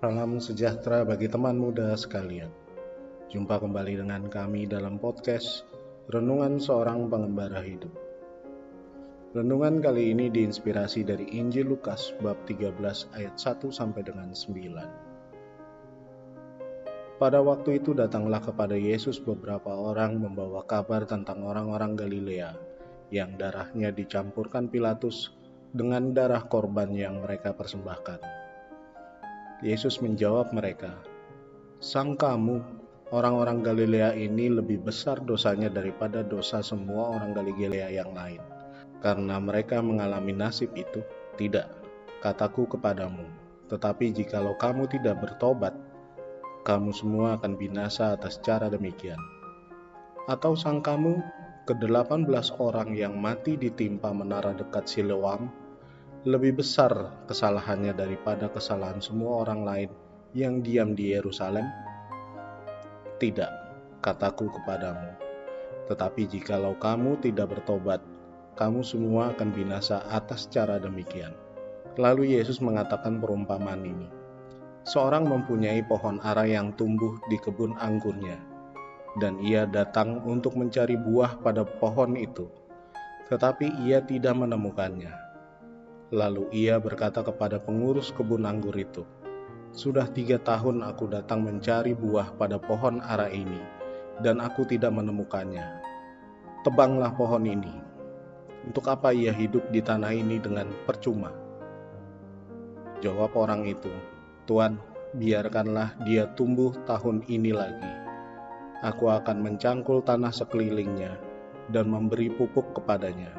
[0.00, 2.48] Salam sejahtera bagi teman muda sekalian.
[3.28, 5.68] Jumpa kembali dengan kami dalam podcast
[6.08, 7.92] Renungan Seorang Pengembara Hidup.
[9.36, 12.80] Renungan kali ini diinspirasi dari Injil Lukas bab 13
[13.12, 17.20] ayat 1 sampai dengan 9.
[17.20, 22.56] Pada waktu itu datanglah kepada Yesus beberapa orang membawa kabar tentang orang-orang Galilea
[23.12, 25.36] yang darahnya dicampurkan Pilatus
[25.76, 28.48] dengan darah korban yang mereka persembahkan
[29.60, 30.96] Yesus menjawab mereka,
[31.84, 32.64] Sang kamu,
[33.12, 38.40] orang-orang Galilea ini lebih besar dosanya daripada dosa semua orang Galilea yang lain.
[39.04, 41.04] Karena mereka mengalami nasib itu,
[41.36, 41.68] tidak,
[42.24, 43.28] kataku kepadamu.
[43.68, 45.76] Tetapi jikalau kamu tidak bertobat,
[46.64, 49.20] kamu semua akan binasa atas cara demikian.
[50.24, 51.20] Atau sang kamu,
[51.68, 55.52] ke-18 orang yang mati ditimpa menara dekat Siloam,
[56.28, 56.92] lebih besar
[57.24, 59.90] kesalahannya daripada kesalahan semua orang lain
[60.36, 61.64] yang diam di Yerusalem?
[63.16, 63.52] Tidak,
[64.04, 65.16] kataku kepadamu.
[65.88, 68.04] Tetapi jikalau kamu tidak bertobat,
[68.52, 71.32] kamu semua akan binasa atas cara demikian.
[71.96, 74.08] Lalu Yesus mengatakan perumpamaan ini.
[74.84, 78.36] Seorang mempunyai pohon ara yang tumbuh di kebun anggurnya,
[79.24, 82.44] dan ia datang untuk mencari buah pada pohon itu,
[83.32, 85.29] tetapi ia tidak menemukannya
[86.10, 89.06] Lalu ia berkata kepada pengurus kebun anggur itu,
[89.70, 93.62] "Sudah tiga tahun aku datang mencari buah pada pohon ara ini,
[94.18, 95.62] dan aku tidak menemukannya.
[96.66, 97.70] Tebanglah pohon ini.
[98.66, 101.30] Untuk apa ia hidup di tanah ini dengan percuma?"
[102.98, 103.94] Jawab orang itu,
[104.50, 104.82] "Tuan,
[105.14, 107.94] biarkanlah dia tumbuh tahun ini lagi.
[108.82, 111.14] Aku akan mencangkul tanah sekelilingnya
[111.70, 113.30] dan memberi pupuk kepadanya."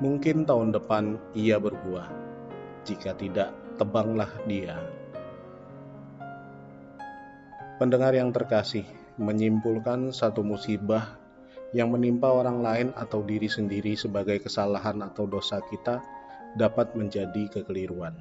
[0.00, 2.19] Mungkin tahun depan ia berbuah.
[2.90, 4.74] Jika tidak, tebanglah dia.
[7.78, 8.82] Pendengar yang terkasih,
[9.14, 11.14] menyimpulkan satu musibah
[11.70, 16.02] yang menimpa orang lain atau diri sendiri sebagai kesalahan atau dosa kita
[16.58, 18.18] dapat menjadi kekeliruan.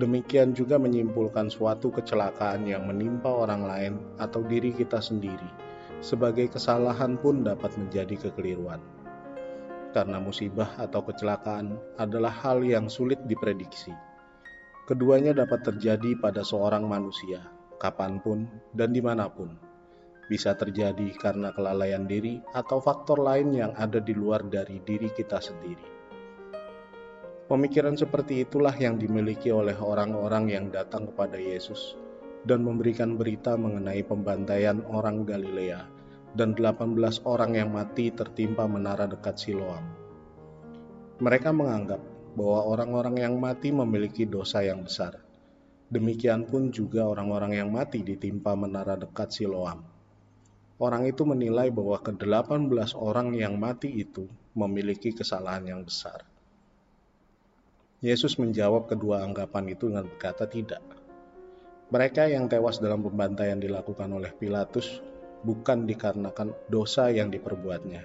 [0.00, 5.68] Demikian juga menyimpulkan suatu kecelakaan yang menimpa orang lain atau diri kita sendiri
[6.00, 8.80] sebagai kesalahan pun dapat menjadi kekeliruan
[9.96, 13.96] karena musibah atau kecelakaan adalah hal yang sulit diprediksi.
[14.84, 17.48] Keduanya dapat terjadi pada seorang manusia,
[17.80, 18.44] kapan pun
[18.76, 19.56] dan di mana pun.
[20.28, 25.40] Bisa terjadi karena kelalaian diri atau faktor lain yang ada di luar dari diri kita
[25.40, 25.88] sendiri.
[27.48, 31.96] Pemikiran seperti itulah yang dimiliki oleh orang-orang yang datang kepada Yesus
[32.44, 35.95] dan memberikan berita mengenai pembantaian orang Galilea
[36.36, 39.80] dan 18 orang yang mati tertimpa menara dekat Siloam.
[41.16, 42.04] Mereka menganggap
[42.36, 45.16] bahwa orang-orang yang mati memiliki dosa yang besar.
[45.88, 49.80] Demikian pun juga orang-orang yang mati ditimpa menara dekat Siloam.
[50.76, 56.20] Orang itu menilai bahwa ke-18 orang yang mati itu memiliki kesalahan yang besar.
[58.04, 60.84] Yesus menjawab kedua anggapan itu dengan berkata tidak.
[61.88, 65.00] Mereka yang tewas dalam pembantaian dilakukan oleh Pilatus
[65.46, 68.02] bukan dikarenakan dosa yang diperbuatnya.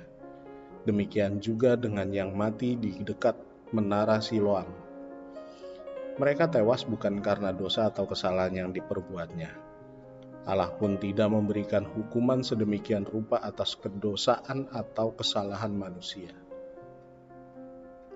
[0.86, 3.34] Demikian juga dengan yang mati di dekat
[3.74, 4.70] menara Siloam.
[6.22, 9.50] Mereka tewas bukan karena dosa atau kesalahan yang diperbuatnya.
[10.46, 16.34] Allah pun tidak memberikan hukuman sedemikian rupa atas kedosaan atau kesalahan manusia.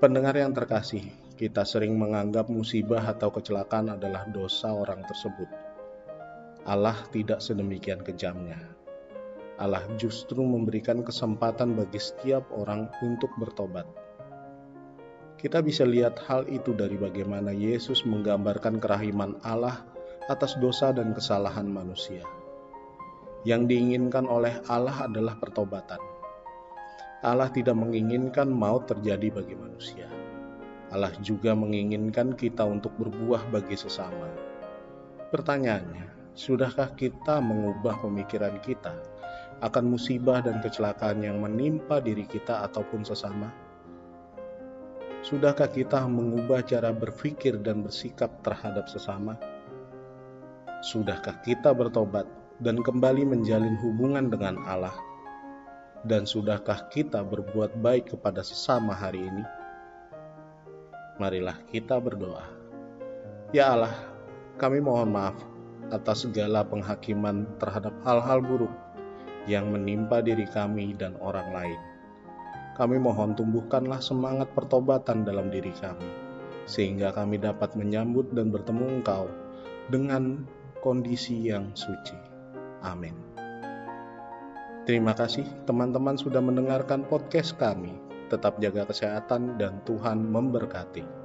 [0.01, 1.05] Pendengar yang terkasih,
[1.37, 5.47] kita sering menganggap musibah atau kecelakaan adalah dosa orang tersebut.
[6.65, 8.57] Allah tidak sedemikian kejamnya.
[9.55, 13.87] Allah justru memberikan kesempatan bagi setiap orang untuk bertobat.
[15.39, 19.87] Kita bisa lihat hal itu dari bagaimana Yesus menggambarkan kerahiman Allah
[20.27, 22.27] atas dosa dan kesalahan manusia.
[23.47, 26.01] Yang diinginkan oleh Allah adalah pertobatan.
[27.23, 30.09] Allah tidak menginginkan maut terjadi bagi manusia.
[30.91, 34.27] Allah juga menginginkan kita untuk berbuah bagi sesama.
[35.31, 39.14] Pertanyaannya, sudahkah kita mengubah pemikiran kita
[39.63, 43.47] akan musibah dan kecelakaan yang menimpa diri kita ataupun sesama?
[45.25, 49.39] Sudahkah kita mengubah cara berpikir dan bersikap terhadap sesama?
[50.85, 52.29] Sudahkah kita bertobat
[52.61, 54.93] dan kembali menjalin hubungan dengan Allah?
[56.05, 59.41] Dan sudahkah kita berbuat baik kepada sesama hari ini?
[61.17, 62.45] Marilah kita berdoa.
[63.49, 63.97] Ya Allah,
[64.61, 65.33] kami mohon maaf
[65.89, 68.84] atas segala penghakiman terhadap hal-hal buruk
[69.45, 71.79] yang menimpa diri kami dan orang lain.
[72.75, 76.09] Kami mohon tumbuhkanlah semangat pertobatan dalam diri kami,
[76.67, 79.31] sehingga kami dapat menyambut dan bertemu Engkau
[79.87, 80.43] dengan
[80.83, 82.17] kondisi yang suci.
[82.83, 83.15] Amin.
[84.85, 87.97] Terima kasih teman-teman sudah mendengarkan podcast kami.
[88.29, 91.24] Tetap jaga kesehatan dan Tuhan memberkati.